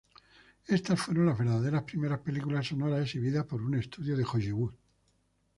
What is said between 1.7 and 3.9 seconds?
primeras películas sonoras exhibidas por un